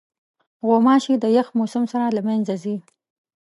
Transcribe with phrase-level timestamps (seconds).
[0.67, 2.75] غوماشې د یخ موسم سره له منځه ځي.